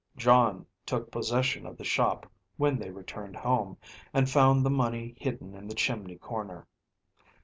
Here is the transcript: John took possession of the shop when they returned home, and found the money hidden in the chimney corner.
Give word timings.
John 0.17 0.65
took 0.83 1.11
possession 1.11 1.67
of 1.67 1.77
the 1.77 1.83
shop 1.83 2.25
when 2.57 2.79
they 2.79 2.89
returned 2.89 3.35
home, 3.35 3.77
and 4.15 4.27
found 4.27 4.65
the 4.65 4.71
money 4.71 5.13
hidden 5.15 5.53
in 5.53 5.67
the 5.67 5.75
chimney 5.75 6.15
corner. 6.17 6.65